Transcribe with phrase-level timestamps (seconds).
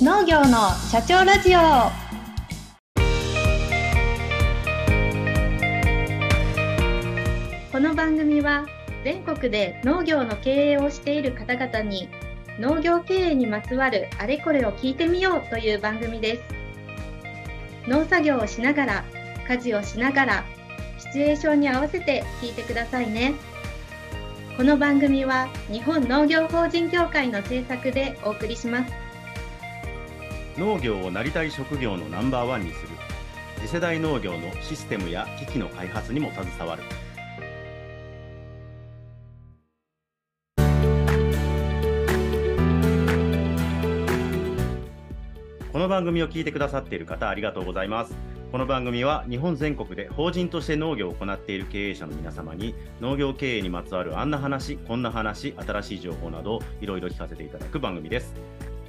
[0.00, 1.58] 農業の社長ラジオ。
[7.72, 8.64] この番組は
[9.02, 12.08] 全国で農業の経営をしている方々に
[12.60, 16.42] 農業経営にまつわるあれこれを聞いてみようという番組です。
[17.88, 19.04] 農作業をしながら
[19.48, 20.44] 家事をしながら
[20.98, 23.34] シチュエーションに合わせて聞いてくださいね。
[24.56, 29.07] この番組は日本農業法人協会の制作でお送りします。
[30.58, 32.88] 農業をなりたい職業のナンバーワンにする。
[33.60, 36.82] 次世代農業のシステムや機器の開発にも携わる。
[45.72, 48.16] この番組を聞いてくださっている方ありがとうございます。
[48.50, 58.34] この番組は日本全国で法人として農業を行っている経営者の皆様に農業経営にまつわるあんな話こんな話新しい情報などいろいろ聞かせていただく番組です。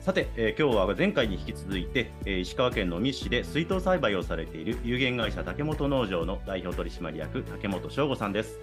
[0.02, 8.59] さて、えー、今日は前回に引き続いて、えー、石川県の三市で水筒栽培をされている有限会社竹本農場の代表取締役竹本翔吾さんです。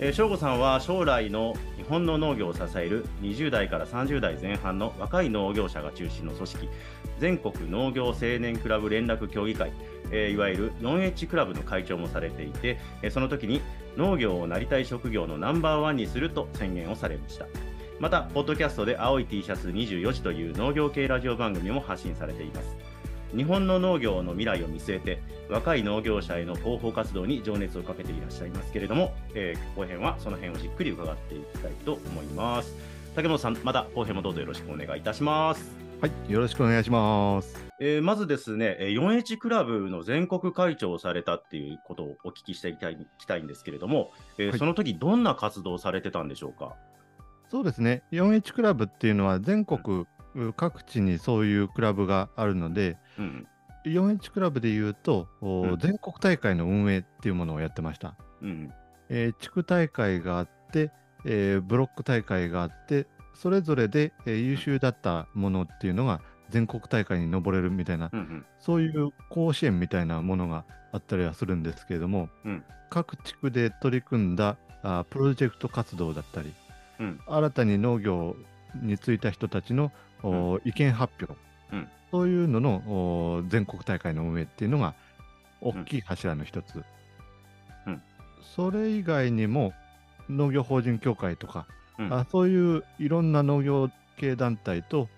[0.00, 6.68] えー、翔吾さんは将来の日本の農業を支える20代から30代前半の若い農業者が中心の組織
[7.20, 9.70] 全国農業青年クラブ連絡協議会、
[10.10, 13.60] えー、いわゆる 4H クラブの会長もされていて、えー、その時に
[13.96, 17.46] 農業をなりたい職業のナンバーワンにすると宣言をされました。
[18.00, 22.76] また、ポッドキャストで青い T シャツ24時という農業系ラジオ番組も発信されています。
[23.36, 32.74] 日本の農業の未来を見据えて、若い農業者への広報活動に情熱をかけていらっしゃいますけれども、えー、後編はその辺をじっくり伺っていきたいと思います。
[33.14, 35.76] 竹本さん、また後編もどうぞよろしくお願いいたします。
[36.00, 37.56] はい、よろしくお願いします。
[37.78, 46.74] えー、まずですね、4H クラブの全国会長をされたっていうことをお聞きしていきたいきたいんですけれども、えーはい、その時どんな活動をされてたんでしょうか？
[47.52, 50.06] そうですね、4H クラブっていうのは全国
[50.56, 53.46] 各地にそういうクラブがあるので、うん、
[53.84, 58.14] 4H クラブでいうと、うん、全国大会の運営っていうものをやってました。
[58.40, 58.72] うん。
[59.10, 60.92] えー、地区大会があって、
[61.26, 76.52] えー、ブロック大会があって、それぞれで、えー、優秀だったものっていうのが全国大会に上れるみたいな、うんうん、そういう甲子園みたいなものがあったりはするんですけれども、うん、各地区で取り組んだあプロジェクト活動だったり、
[77.02, 78.36] うん、新たに農業
[78.80, 79.90] に就いた人たちの、
[80.22, 81.34] うん、意見発表、
[81.72, 84.94] うん、そういうのの全国大会の運営っていうのが
[85.60, 86.84] 大きい柱の一つ、
[88.54, 89.72] それ以外にも
[90.28, 91.66] 農業法人協会とか、
[92.10, 95.08] あそういういろんな農業系団体と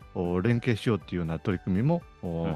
[0.43, 2.03] 連携しようっていうような取り組みも、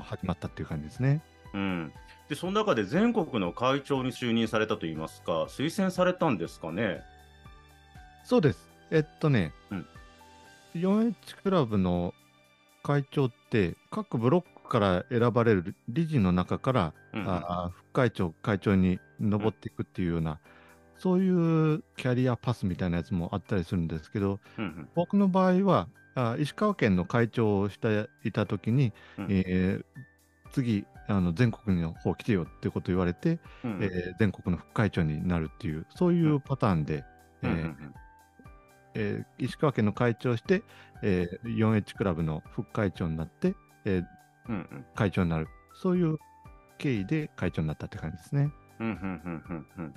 [0.05, 1.23] 始まったっていう感じですね。
[1.55, 1.93] うん。
[2.29, 7.01] でその中で全国の会長に就任されたといいますか、推薦されたんですかね？
[8.25, 8.68] そうです。
[8.91, 9.87] えっとね、うん、
[10.75, 12.15] 4H クラブの
[12.83, 20.39] 会長って、各ブロックから選ばれる理事の中から、うんうん、あ副会長、会長に上っていくっていうような、うん、
[20.99, 25.89] そういうキャリアパスみたいなやつもあったりするんですけど、うんうん、僕の場合は
[26.19, 29.85] あ、石川県の会長をしていたときに、うん、えー、
[30.53, 37.05] 次、あの全国の方来てよってこと言われて、うん、えー、全国の副会長になるっていう、そういうパターンで、
[37.43, 37.75] うん、えー
[39.01, 40.63] えー、石川県の会長をして、
[41.03, 43.55] えー、4H クラブの副会長になって、
[43.85, 44.05] えー
[44.49, 45.47] うんうん、会長になる。
[45.73, 46.19] そういう
[46.79, 48.51] 経緯で会長になったって感じですね。
[48.81, 49.95] うんうんうんうんうん。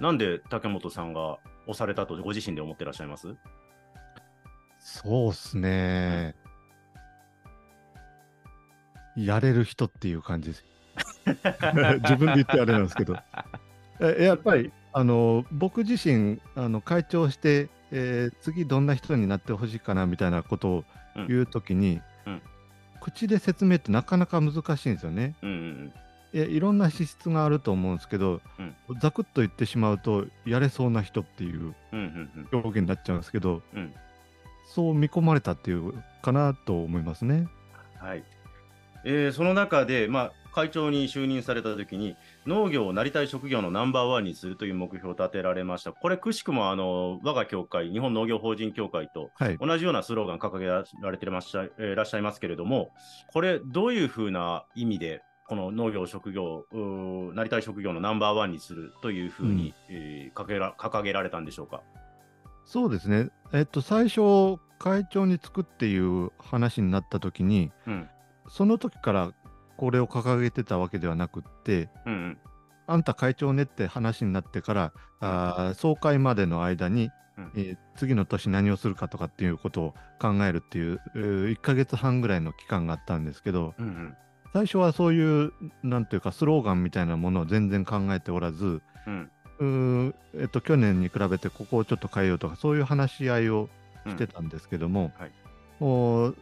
[0.00, 3.34] なんで竹本さんが押されたとご自身で思ってらっしゃいます？
[4.78, 6.36] そうっすね。
[9.16, 10.64] やれる人っていう感じです。
[12.02, 13.16] 自分で言ってあれなんですけど。
[14.20, 20.84] やっぱりあの僕自身あの会長してえー、次どんな人になってほしいかなみたいなことを
[21.28, 22.42] 言うときに、うん、
[23.00, 25.34] 口で説明ってなかなか難しいんですよね。
[25.42, 25.92] うんうんうん。
[26.50, 31.74] いいろんな資質があると思うんですけど、うん、ざくっと言ってしまうとやれそうな人っていう
[32.52, 33.94] 表現になっちゃうんですけど、うんうん、
[34.66, 37.48] そう見込まれたっていうかなと思いますね。
[37.98, 38.24] はい。
[39.04, 42.16] えー、その中で、まあ、会長に就任されたときに、
[42.46, 45.92] 農業をなりたい職業のナンバーワンにするという目標を立てられました。
[45.92, 49.30] これ、くしくもあの我が協会、日本農業法人協会と
[49.60, 52.90] 同じようなスローガン掲げられてらっしゃいらっしゃいますけれども、
[53.32, 56.66] これ、どういうふうな意味で、この農業職業、
[57.34, 61.80] なりたい職業のナンバーワンにするというふうに、うん、えー、掲げら掲げられたんでしょうか？
[62.66, 68.08] そうですね、えっと、最初、会長につくっていう話になったときに、うん、
[68.46, 69.32] その時から
[69.78, 72.38] これを掲げてたわけではなくって、うん
[72.90, 84.16] あんた会長ねって話になってからあ総会までの間に、うん、えー、次の年何をするかとかっていうことを考えるっていう、えー、1ヶ月半ぐらいの期間があったんですけど、うんうん、
[84.54, 85.52] 最初はそういう
[85.82, 88.80] なんていうかスローガンみたいなものを全然考えておらず、
[89.58, 93.68] うん、えっと、去年に比べてここをちょっと変えようとかそういう話し合いを
[94.06, 95.12] してたんですけども、
[95.80, 96.22] うん。
[96.22, 96.34] はい、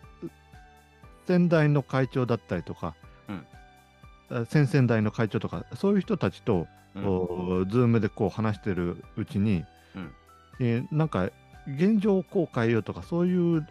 [1.26, 2.94] 先代の会長だったりとか、
[3.28, 9.64] うん、先々代の会長とかそういう人たちと、うん、ズームでこう話してるうちに、
[9.94, 10.12] うん、
[10.60, 11.30] えー、なんか
[11.66, 13.66] 現状をこう変えようとかそういう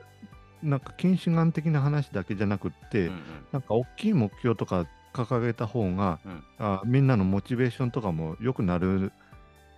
[0.63, 3.22] なんか近視眼的な話だけじゃなくって、うんうん、
[3.52, 9.12] なんか大きい目標とか掲げた方が、うん、あみんなのモチベーションとかも良くなるん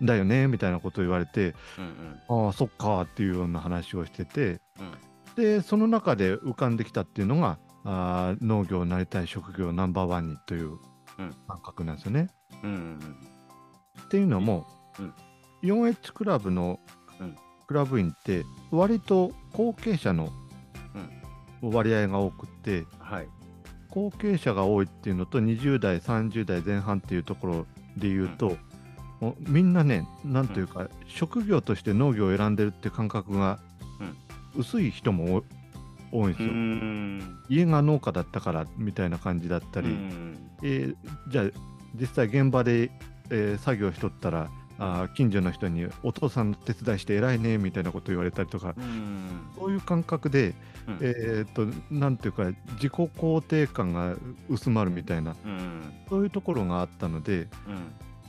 [0.02, 7.60] だよねみたいなことを言われて、うんうん、ああそっかっていうような話をしてて、うん、でその中で浮かんできたっていうのが
[7.90, 10.78] あ農業になりたい職業ナンバーワンにという
[11.48, 12.28] 感覚なんですよね。
[12.62, 13.00] うんうんうん、
[14.02, 14.68] っていうのも、
[15.00, 15.14] うん、
[15.64, 16.82] 4H クラブの
[17.66, 20.30] クラブ員って割と後継者の
[21.62, 23.28] 割合が多くて、はい、
[23.90, 28.50] 後継者が多いっていうのと20代30代前半っていうところで言うと、
[29.22, 33.60] うん、もうみんなねなんというか、うん、職業として農業を選んでるって感覚が
[34.58, 35.44] 薄い人も
[36.12, 37.38] 多いんですよ。
[37.50, 39.90] 家が農家だったからみたいな感じだったり、
[40.64, 40.96] えー、
[41.30, 41.46] じゃあ
[41.96, 42.92] 実際現場で、
[43.30, 44.50] えー、作業しとったら
[44.80, 48.76] あ近所の人にお父さんの手伝いして偉いねみたいなこと言われたりとか、
[49.58, 50.54] そういう感覚で、
[50.88, 52.46] うん、えっとなんていうか
[52.76, 54.16] 自己肯定感が
[54.50, 55.36] 薄まるみたいな、
[56.10, 57.48] そういうところがあったので、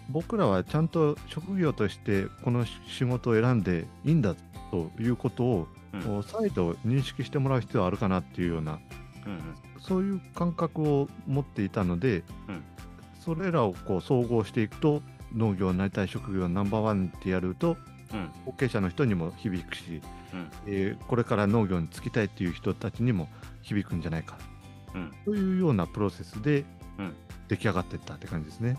[0.08, 4.34] 僕らはちゃんと職業としてこの仕事を選んでいいんだ
[4.70, 8.78] ということを、うん、再度認識してもらう必要あるかなっていうような、
[9.26, 9.40] うんうん、
[9.80, 12.62] そういう感覚を持っていたので、うん、
[13.20, 15.02] それらをこう総合していくと
[15.34, 17.76] 農業になりたい職業ナンバーワンってやると、
[18.12, 23.28] うん、後継者の人にも響くし、うん、えー、これから農業に就きたいっていう人たちにも
[23.62, 24.38] 響くんじゃないか、
[24.94, 26.64] うん、というようなプロセスで
[27.48, 28.76] 出来上がっていったって感じですね。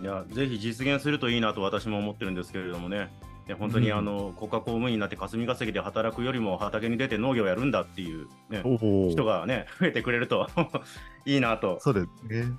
[0.00, 3.10] いやぜひ実現するといいなと私も思ってるんですけれどもね。
[3.54, 8.62] 本当にあの、国家公務員になって霞が関で働くよりも畑に出て農業をやるんだっていう、ね、
[9.10, 10.48] 人がね増えてくれると
[11.24, 11.78] いいなと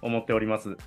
[0.01, 0.77] 思っております。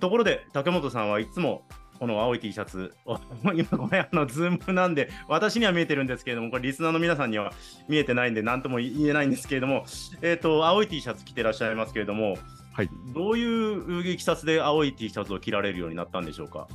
[0.00, 1.62] ところで、竹本さんはいつも
[2.00, 3.18] この青い T シャツを、
[3.54, 7.52] 今これあの、ズームなんで、私には見えてるんですけれども、これリスナーの皆さんには
[7.88, 9.84] 見えてないんで、なんとも言えないんですけれども、
[10.22, 12.38] えっ、ー、と、青い T シャツ着てらっしゃいますけれども、
[12.72, 16.68] はい、どういういきさつで青い T シャツを着られるようになったんでしょうか？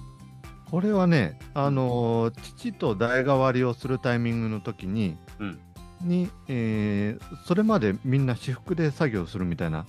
[0.69, 5.59] これはね、あのー、父と代替わりをするタイミングの時に、うん、
[6.01, 9.85] に、えー、それまでみんな私服で作業するみたいな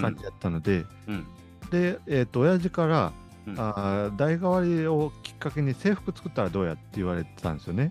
[0.00, 1.26] 感じだったので、うん、
[1.70, 3.12] で、えーと、親父から、
[3.46, 7.90] うん、あ代替わりをきっかけに制服作ったらどうやって言われてたんですよね。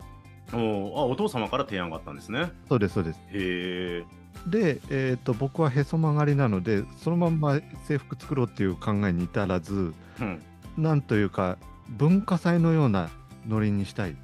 [0.53, 2.51] おあお父様から提案があったんですね。
[2.67, 3.19] そうです、そうです。
[3.31, 4.05] へえ。
[4.47, 10.41] で、えーと、僕はへそ曲がりなので、そのまんま制服作ろうっていう考えに至らず、うん、
[10.77, 11.57] なんというか、
[11.89, 13.09] 文化祭のような
[13.47, 14.15] ノリにしたい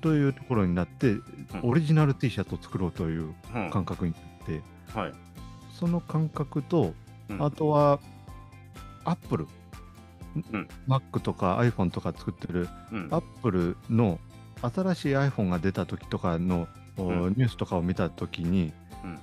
[0.00, 1.22] というところになって、うん、
[1.62, 3.34] オリジナル T シャツを作ろうという
[3.70, 4.62] 感覚になって、
[4.94, 5.12] うん、はい、
[5.78, 6.94] その感覚と、
[7.38, 8.00] あとは、
[9.04, 9.46] アップル、
[10.52, 14.18] うん、Mac とか iPhone とか作ってる、うん、アップルの
[14.62, 16.66] 新しい iPhone が出た時とかの、
[16.98, 18.72] うん、ニュースとかを見た時に、
[19.04, 19.18] うん、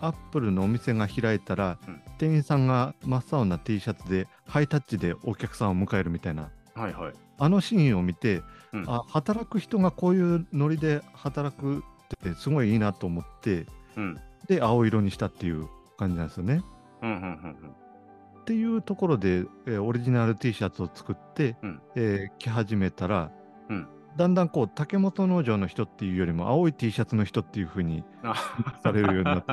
[0.00, 11.82] アップルのお店が開いたら、うん、店員さんが真っ青な T シャツでハイタッチでお客さんを迎えるみたいな、はいはい、あのシーンを見て、うん、あ働く人がこういうノリで働くっ
[12.22, 16.62] てすごいいいなと思って、うん、で青色にしたっていう感じなんですよね。
[17.02, 17.70] うんうんうんうん。
[18.40, 23.30] っていうところで、えー、オリジナル T シャツを作って、うん、えー、着始めたら、
[23.68, 23.86] うん、
[24.16, 28.02] だんだんこう竹本農場の人っていうよりも青い T シャツの人っていうふうに
[28.82, 29.52] されるようになって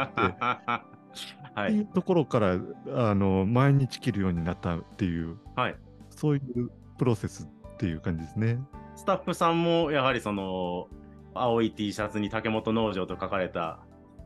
[1.14, 5.76] きて、 はい、っていうところからあの毎日着るようになったっていう、はい、
[6.10, 8.60] そういうプロセスっていう感じですね。
[8.96, 10.88] スタッフさんもやはりその
[11.34, 13.80] 青い T シャツに竹本農場と書かれた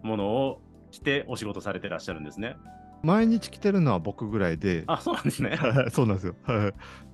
[0.03, 0.61] ものを
[0.91, 2.55] 着てお仕事されてらっしゃるんですね。
[3.03, 4.83] 毎日着てるのは僕ぐらいで。
[4.87, 5.57] あ、そうなんですね。
[5.91, 6.35] そうなんですよ。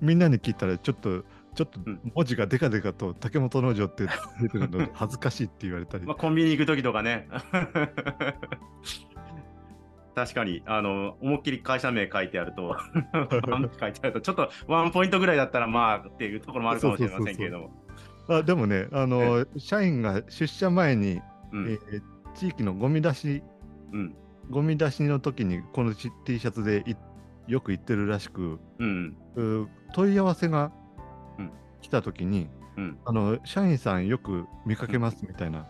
[0.00, 1.24] みんなに聞いたら、ちょっと、
[1.54, 1.80] ちょっと
[2.14, 4.06] 文字がでかでかと竹本農場って
[4.40, 6.04] 出てるので恥ずかしいって言われたり。
[6.06, 7.26] まあ、コンビニ行く時とかね。
[10.18, 12.76] 確かに、あの、思いっきり会社名書いてあると、
[13.78, 17.70] 書いてあると、ちょっとワンポイントぐらいだったら、まあっていうところもあるかもしれませんけれども。
[18.28, 21.20] あでもね、あの、社員が出社前に、
[21.52, 22.02] うん、えー、
[22.34, 23.44] 地域のゴミ出し、
[23.92, 24.16] うん
[24.50, 26.82] ゴミ出しの時にこの T シャツで
[27.46, 29.14] よく行ってるらしく、うん。
[29.36, 30.72] う問い合わせが
[31.38, 31.50] うん
[31.82, 32.98] 来た時に、うん。
[33.04, 35.68] あの社員さんよく見かけますみたいな、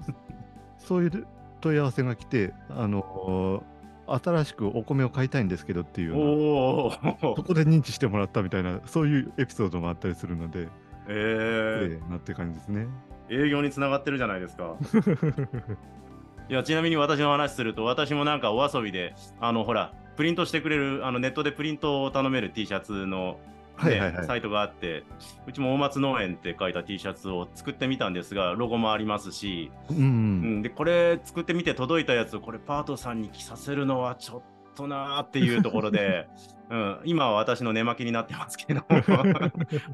[0.78, 1.26] そういう
[1.66, 3.64] 問い合わせが来て、あの
[4.06, 7.36] 新しくお米を買いたいんですけどっていうよう。
[7.36, 10.68] そこで認知してもらったみたいな、そういうエピソードもあったりするので、
[11.08, 12.86] えええなって感じですね。
[13.28, 14.76] ー、営業につながってるじゃないですか。
[16.48, 25.04] いや、ちなみに私の話すると、私もなんかお遊びで、あの、ほら、プリントしてくれる、あのネットでプリントを頼める T シャツの、ねはいはいはいサイトがあって、
[25.46, 29.94] うちも大松農園って書いた T シャツを作ってみたんですが、ロゴもありますし、う。
[29.94, 34.42] うんん、で、これ作ってみて届いたやつを、これパートさんに着させるのはちょっ
[34.74, 36.28] となーっていうところで、
[36.68, 38.84] うん、今は私の寝巻きになってますけど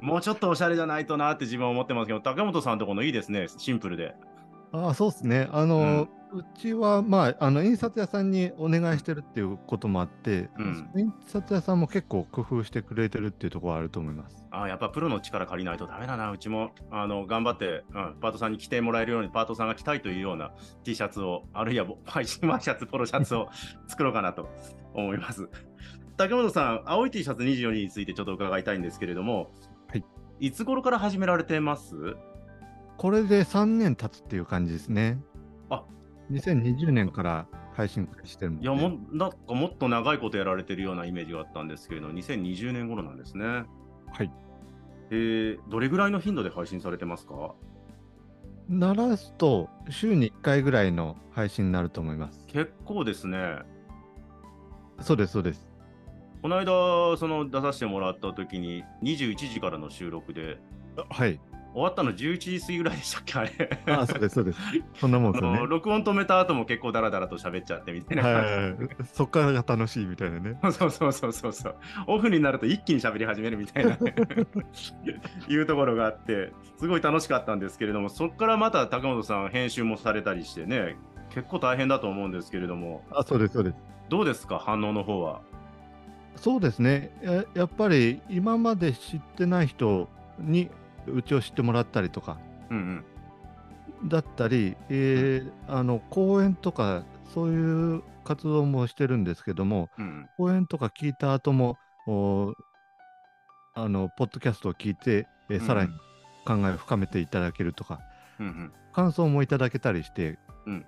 [0.00, 4.14] も うちょっとおしゃれじゃないとなって自分は思ってますけど、竹本さんとこのいいですね、シンプルで。
[4.72, 5.48] ああ、そうですね。
[5.52, 6.08] あの、う
[6.56, 14.46] ちは、まあ、あの、印刷屋さんにお願いしてるっていうこともあって、うん印刷屋さんも結構工夫してくれてるっていうところはあると思います。
[14.50, 20.52] あーやっぱプロの力借りないとダメだな、うちもあの頑張って、うん、パートさんに着てもらえるように、パートさんが着たいというような
[20.84, 23.48] T シャツを、あるいはファイシンワンシャツ、ポロシャツを
[23.88, 24.48] 作ろうかなと
[24.94, 25.48] 思います。
[26.16, 29.50] 竹本さん、青い T シャツ24についてちょっと伺いたいんですけれども、
[29.88, 30.04] はい、
[30.40, 31.94] いつ頃から始められてます？
[32.98, 35.18] これで3年経つっていう感じですね。
[35.70, 35.82] あ
[36.32, 38.64] 2020年から配信してるので。
[38.64, 43.44] いやもなんかもっと長いことやられてるようなイメージがあったんですけれど、2020年頃なんですね。
[43.44, 44.30] はい。
[45.10, 47.54] えー、どれぐらいの頻度で配信されてますか？
[48.68, 52.46] 鳴らすと、週に1回ぐらいの配信になると思います。
[52.46, 53.58] 結構ですね。
[55.00, 55.68] そうです、そうです。
[56.40, 60.58] この間、その出させてもらった時に、21時からの収録で、
[61.10, 61.40] はい。
[61.72, 63.80] 終わったの11時過ぎぐらいでしたっけ、あれ。
[63.86, 64.58] ああ、そうです、そうです。
[64.94, 65.66] そんなもんですよね。
[65.66, 68.34] 録音止めた後も結構ダラダラと喋っちゃってみたいなはい。
[68.34, 68.74] はいはい。
[69.12, 70.58] そっからが楽しいみたいなね。
[70.72, 71.74] そうそうそうそうそう。
[72.06, 74.14] オフになると一気に喋り始めるみたいな、ね、
[75.48, 80.96] いうところがあって、すごい楽しかったんですけれども、そこからまた高本さん編集もされたりしてね、
[81.30, 83.76] 結構大変だと思うんですけれども、あ、そうです、そうです。
[84.08, 85.40] どうですか、反応の方は？
[86.36, 87.44] そうですねや。
[87.54, 90.70] やっぱり今まで知ってない人に
[91.06, 92.38] うちを知ってもらったりとか、
[92.70, 93.04] うん
[94.02, 94.08] うん。
[94.08, 97.04] だったり、えーあの講演とか
[97.34, 102.54] そういう活動もしてるんですけども、うん講演とか聞いた後も、お
[103.74, 105.90] あのポッドキャストを聞いて、えーうんさらに
[106.44, 108.00] 考えを深めていただけるとか、
[108.40, 108.72] うんうん。
[108.92, 110.86] 感想もいただけたりして、うん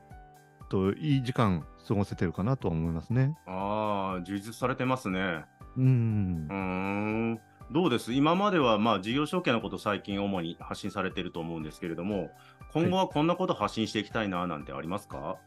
[0.71, 3.37] といい時間過ごせてるかなとは思いますね。
[3.47, 5.45] ああ、充実されてますね。
[5.77, 7.41] うんうーん
[7.75, 8.13] どうです？
[8.13, 12.31] 今まではまあ事業承継のこと最近主に発信されてると思うんですけれども、
[12.73, 15.39] 今後はこんなこと発信していきたいななんてありますか、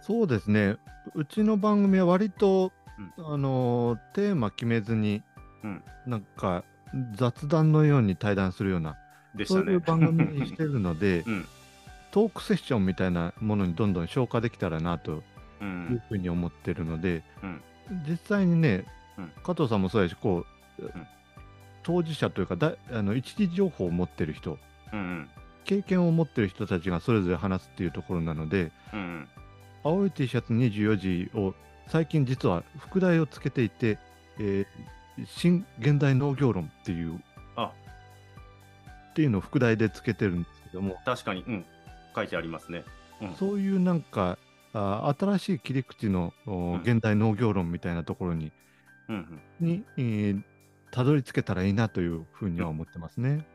[0.00, 0.76] そうですね。
[1.16, 2.70] うちの番組は割と、
[3.18, 5.24] あのテーマ決めずに、
[5.64, 5.82] うん。
[6.06, 6.62] なんか
[7.16, 8.96] 雑談のように対談するような、
[9.34, 9.44] ね。
[9.44, 11.48] そういう番組にしてるので、 うん。
[12.12, 15.22] トークセッションみたいなものにどんどん消化できたらなとう、い
[15.62, 17.60] うんふうに思ってるので、うん。
[18.08, 18.84] 実際にね、
[19.18, 19.32] うん。
[19.42, 20.46] 加藤さんもそうやし、こ
[20.78, 21.06] う、ん
[21.82, 24.58] 当事者というかだあの、一時情報を持ってる人、
[24.92, 25.30] うんうん。
[25.64, 29.28] 経験を持ってる人たちがそれぞれ話すっていうところなので、うんうん。
[29.82, 31.54] 青い T シャツ24時を
[31.88, 33.98] 最近実は副題をつけていて、
[34.38, 34.66] えー
[35.26, 37.22] 新現代農業論っていう、
[37.56, 37.72] あ。
[39.10, 41.64] っていうのを副題でつけてるんですけども、確かに、うん、
[42.14, 42.84] 書いてありますね。
[43.20, 43.34] うん。
[43.34, 44.38] そういうなんか、
[44.72, 46.80] あ新しい切り口のおうん。
[46.82, 48.52] 現代農業論みたいなところに、
[49.08, 49.40] うん。
[49.60, 50.42] に、えー
[50.90, 53.46] たどり着けたらいいなというふうには思ってますね。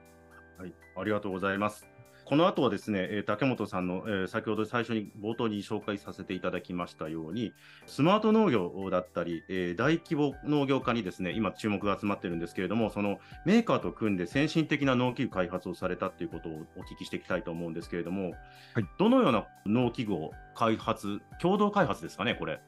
[0.60, 1.88] うんはい、ありがとうございます。
[2.26, 7.54] この後はですね、えー竹本さんの、えー先ほど最初に冒頭に紹介させていただきましたように、
[7.86, 18.32] スマート農業だったり、えー大規模農業化にですね、今注目が集まってるんですけれども、そのメーカーと組んで先進的な農機具開発をされたっていうことをお聞きしていきたいと思うんですけれども、
[18.74, 22.60] はいどのような農機具を開発、共同開発ですかね、これ。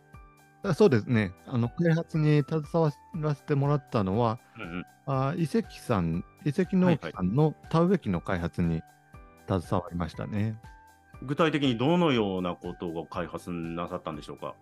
[0.67, 1.31] あそうですね。
[1.47, 8.81] あの開発に携わらせてもらったのは、うんうんあ遺跡さん、遺跡農機さんの田植え機の開発に
[9.47, 10.59] 携わりましたね。
[11.23, 14.55] 具体的にどのようなことを開発なさったんでしょうか？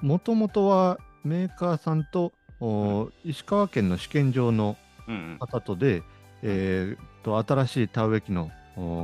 [0.00, 6.02] もともとはメーカーさんと、お石川県の試験場のうんうん方とで、
[6.42, 8.50] えーと新しい田植え機の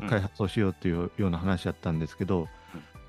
[0.09, 2.49] 開発をしようというような話だったんですけど、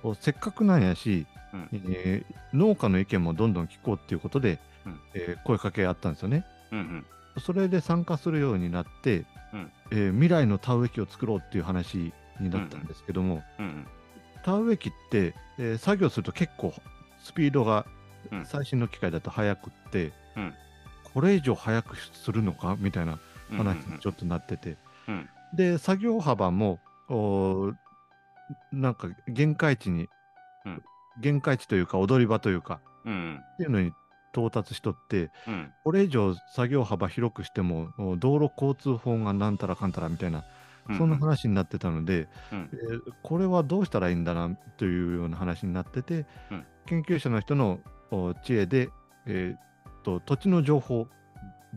[0.03, 1.69] おせっかくなんやし、うん。
[1.71, 4.99] えー農家の意見もどんどん聞こうっていうことで、うん。
[5.13, 6.45] えー声かけあったんですよね。
[6.71, 7.05] うんうん。
[7.41, 9.71] それで参加するようになって、うん。
[9.91, 13.87] えー未来の田植え機を作ろうっていう話になったんですけども、うんうん。
[14.43, 16.73] 田植え機って、えー作業すると結構
[17.23, 17.85] スピードが
[18.31, 20.53] うん、最新の機械だと速くって、うん、
[21.13, 23.17] これ以上速くするのかみたいな
[23.55, 24.75] 話にちょっとなってて、
[25.53, 27.71] で作業幅もお
[28.71, 30.07] なんか限界値に、
[31.21, 33.91] 限界値というか踊り場というか、っていうのに
[34.33, 35.31] 到達しとって、
[35.83, 40.43] これ以上作業幅広くしても道路交通法がなんたらかんたらみたいな
[40.97, 47.79] そんな話になってたので、うん、えー、これはどうしたらいいんだなというような話になってて、うん、研究者の人の
[48.43, 48.89] 知恵で、
[49.25, 51.07] えー、と土地の情報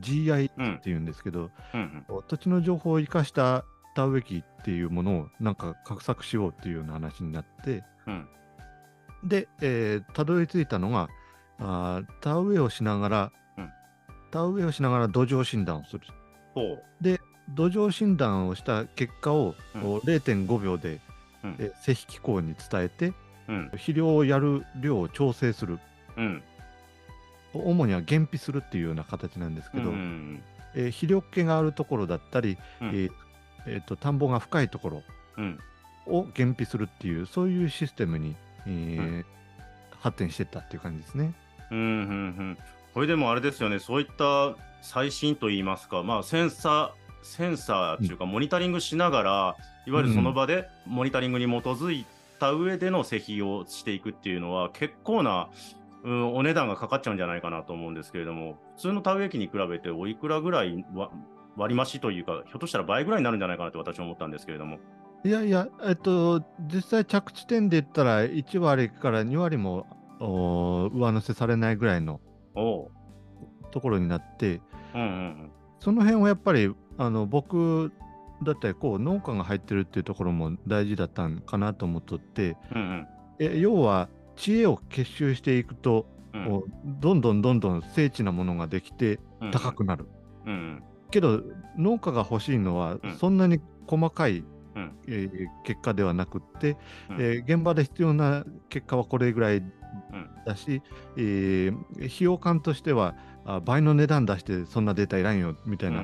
[0.00, 7.84] GI っていうんですけど、うんうん、土地の情報を生かした田植え機っていうものをなんか画策しようっていうような話になって、
[9.25, 11.08] で、えー、たどり着いたのが
[11.58, 13.32] あ田植えをしながら、
[14.30, 16.00] 田植えをしながら土壌診断をする。
[17.00, 17.20] で
[17.50, 21.00] 土壌診断をした結果を、うん、0.5秒で、
[21.44, 23.12] うん、え施肥機構に伝えて、
[23.49, 25.78] うん、肥料をやる量を調整する、
[26.16, 26.42] うん、
[27.52, 30.42] 主には減肥するっていうような形なんですけど、うん、
[30.75, 33.12] えー、肥料気があるところだったり、うん、えー
[33.66, 35.02] えーと、田んぼが深いところ
[36.07, 39.33] を減肥するっていうそういうシステムに、えー
[40.02, 41.33] 発展していったっていう感じですね。
[41.71, 41.88] うんうんう
[42.42, 42.59] ん、
[42.92, 43.78] これでもあれですよね。
[43.78, 46.92] そういった最新といいますか、まあ、センサ
[47.23, 52.04] センサーっていうか、モニタリングしながら、いわゆるその場でモニタリングに基づい
[52.40, 55.49] た上での施肥をしていくっていうのは、結構な、
[56.02, 60.85] うん、お値段がかかっちゃうんじゃないかなと思うんですけれども、普通の田植え機に比べておいくらぐらい
[61.56, 64.78] 割増しというか、ひょっとしたら倍ぐらいになるんじゃないかなと私は思ったんですけれども。
[65.25, 69.87] いやいや、えっと、実際着地点で言ったら、1割から2割も
[70.21, 72.21] 上乗せされないぐらいの
[73.71, 74.61] ところになって、
[74.94, 77.92] うんうんうん、その辺はやっぱりあの僕
[78.42, 83.06] だったりこう農家が入ってるっていうところも大事だったんかなと思っとって、うんうん、
[83.38, 86.62] え要は知恵を結集していくと、うん、
[87.00, 89.21] どんどんどんどん精緻なものができて
[89.52, 90.09] 高くなる。
[90.47, 90.82] うんうん、
[91.12, 91.42] けど
[91.78, 96.76] 農家が欲しいのは、そんなに細かい、うん、えー、結果ではなくって、
[97.11, 99.62] うん、えー、現場で必要な結果はこれぐらい
[100.47, 100.83] だし、
[101.16, 106.02] えー、費用感としてはあ倍の値段出してそんなデータいらんよみたいな、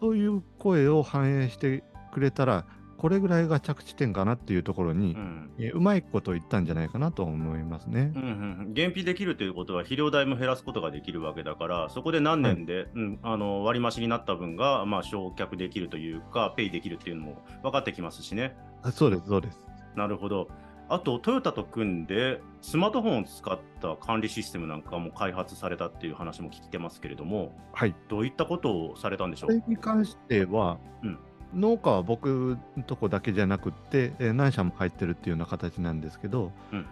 [0.00, 2.66] そういう声を反映してくれたら、
[3.02, 8.24] これぐらいが着地点かなっていうところに、うん、えうまいこと言ったんじゃないかなと思いますね、うんう
[8.70, 8.72] ん。
[8.72, 18.56] 減費できるということは、肥料代も減らすことができるわけだから、そこで何年で、はい、うん、あの割増になった分が、まあ、焼却できるというか、ペイできるっていうのも分かってきますしね。
[18.92, 19.58] そうです、そうです。
[19.96, 20.46] なるほど。
[20.88, 29.52] あと、トヨタと組んで、スマートフォンを使った管理システムなんかも開発されたっていう話も聞いてますけれども、はい、どういったことをされたんでしょう？
[29.52, 31.18] それに関しては、うん、
[31.54, 36.86] 農家は僕のとこだけじゃなくって、えー、何社も入ってるっていうような形なんですけど、うんうん、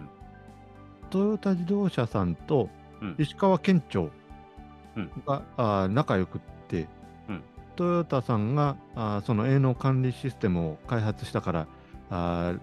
[1.11, 2.69] トヨタ自動車さんと
[3.19, 4.11] 石川県庁
[5.27, 6.89] が、うん、あ仲良くって、
[7.29, 7.43] うん、
[7.77, 11.67] トヨタさんがあその営農管理システムを開発したから
[12.11, 12.55] あ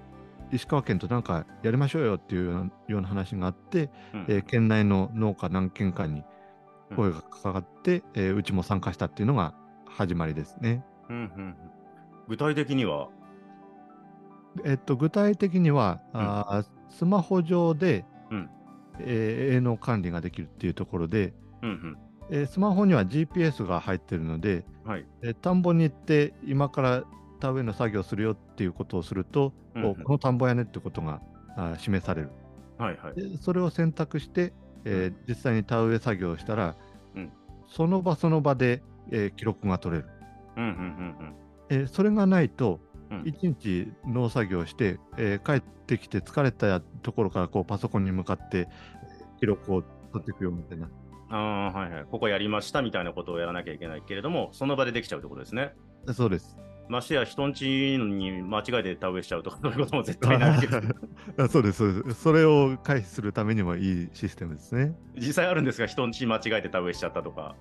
[0.52, 6.24] 石川県となんかやりましょうよっていうような話があって、うん、えー、県内の農家何軒かに
[6.96, 9.54] 声がかかって、うんえー、うちも参加したっていうのが
[9.86, 10.86] 始まりですね。
[11.10, 11.56] うんうん、
[12.28, 13.10] 具体的には？
[14.66, 18.50] えっと、具体的には、うん、あスマホ上で、うん。
[19.00, 21.98] えー、営農管理ができるっていうところで、うんうん
[22.32, 27.04] えー、スマホには GPS が入ってるので、はいえー、田んぼに行って今から
[27.40, 31.22] 田植えの作業するよっていうことをすると、うんうん、この田んぼやねってことが
[31.56, 32.32] あ示される、
[32.80, 34.52] はいはい、でそれを選択して、
[34.84, 36.76] えー、実際に田植え作業をしたら、
[37.16, 37.32] うん、
[37.68, 40.10] その場その場で、えー、記録が取れる、
[40.58, 40.82] うんうんうんう
[41.24, 41.36] ん
[41.70, 42.80] えー、それがないと、
[43.12, 48.68] うん、1日農作業して、えー、帰ってきて疲れたところからこうパソコンに向かって
[49.40, 50.90] 記録を取っていくよみたいな。
[51.30, 51.36] あ
[51.74, 55.74] はいはい、ここやりましたみたいなことをやらなきゃいけないけれども、その場でできちゃうってことですね。
[56.14, 56.58] そうです。
[56.90, 57.66] ましてや人んち
[57.98, 60.80] に間違えて田植えしちゃうとか、そういうことも絶対ないけど
[61.50, 62.22] そうです、そうです。
[62.22, 64.96] それを回避するためにもいいシステムですね。
[65.16, 67.56] 実際あるんですが、人んち間違えて田植えしちゃったとか。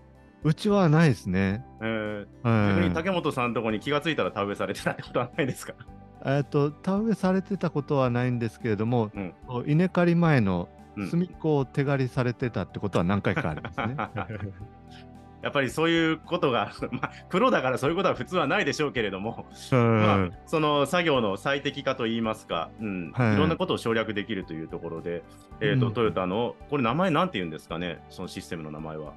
[0.47, 1.65] うちはないですね。
[1.83, 5.75] えー、逆に竹本さんのところに気がついたら田植えされてたってことはないですか？
[6.25, 9.35] えっと、田植えされてたことはないんですけれども、うん、
[9.67, 10.69] 稲刈り前の
[11.11, 13.97] 隅っこを手刈りされてたってことは何回かありますね。
[15.43, 23.13] やっぱりそういうことが、 まあ、プロだからそういうことは普通はないでしょうけれども、まあ、その作業の最適化といいますか、うん。
[23.13, 25.23] はい、いろんなことを省略できるというところで、
[25.61, 29.13] えーと、うん、トヨタの、これ名前なんて言うんですかね、そのシステムの名前は。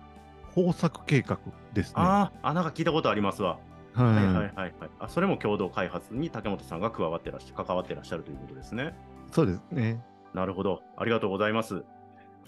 [0.55, 1.39] 豊作計画
[1.73, 1.93] ですね。
[1.97, 3.59] ああ、なんか聞いたことありますわ。
[3.93, 4.73] はいはいはいはい。
[4.99, 8.93] あそれも共同開発に竹本さんが加わってらっしゃ関わってらっしゃるということですね。
[9.31, 10.01] そうですね。
[10.33, 10.81] なるほど。
[10.97, 11.83] ありがとうございます。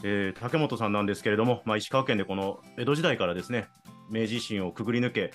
[0.04, 3.68] えー、竹本さんなんですけれども、まあ、石川県でこの江戸時代からですね
[4.10, 5.32] 明治維新をくぐり抜け、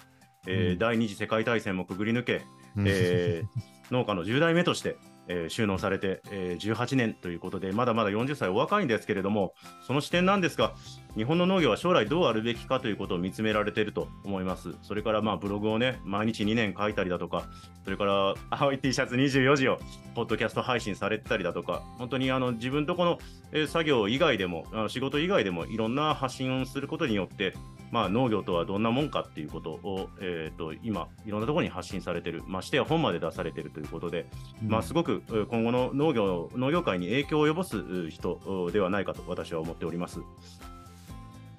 [0.47, 2.43] えー、うん、第二次世界大戦もくぐり抜け、
[2.85, 4.97] えー、農家の10代目として、
[5.29, 9.55] えー、収納されて、えー、18年ということで、まだまだ40歳お若いんですけれども、
[9.87, 10.75] その視点なんですが、
[11.17, 14.75] 日本の農業は将来どうあるべきかということを見つめられていると思います。
[14.83, 17.49] それからまあブログをね、毎日2年書いたりだとか、
[17.85, 19.79] それから 青い T シャツ24時を
[20.15, 23.19] ポッドキャスト配信されてたりだとか、本当にあの自分とこの、
[23.53, 27.55] えー、作業以外でも、仕事以外でもいろんな発信をすることによって、
[27.91, 34.27] まあ、農業とはどんなもんかっていうことを、えーと、今、いろんなところに発信されてる、ましてや本まで出されてるということで、
[34.63, 40.21] うん、まあ、すごく今後の農業農業界に影響を及ぼす人ではないかと私は思っております。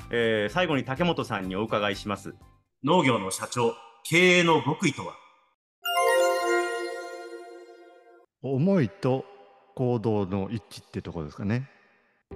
[0.09, 2.33] えー、最後に竹本さんにお伺いします。
[2.83, 3.73] 農業の社長、
[4.05, 5.13] 経営の極意とは？
[8.41, 9.25] 思いと
[9.75, 11.69] 行動の一致ってところですかね。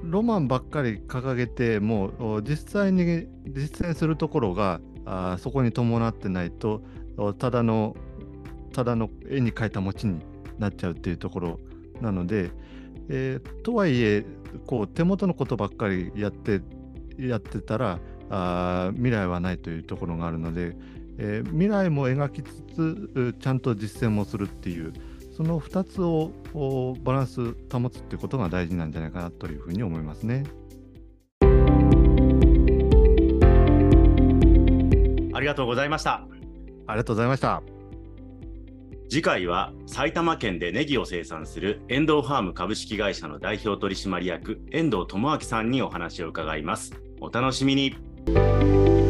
[0.03, 2.07] ロマンばっかり掲げても
[2.37, 6.81] う実際に実践するところがあそこに伴ってないと
[7.37, 7.95] ただの
[8.73, 10.19] ただの絵に描いた餅に
[10.59, 11.59] なっちゃうっていうところ
[12.01, 12.51] なので、
[13.09, 14.25] えー、とはいえ
[14.65, 16.61] こう手元のことばっかりやって
[17.17, 20.75] やってたらあ未来はないというところがあるので、
[21.17, 24.93] えー、未来も描きつつちゃんと実践もするっていう
[25.35, 26.31] その2つを
[27.03, 30.43] バランス保つってことが大事なんじゃないかなというふうに思いますね。
[35.33, 36.27] ありがとうございました。
[36.87, 37.80] ありがとうございました。
[39.11, 46.93] 次回は埼玉県でネギを生産する遠藤ファーム株式会社の代表取締役遠藤智明さんにお話を伺います。
[47.19, 49.00] お楽しみに。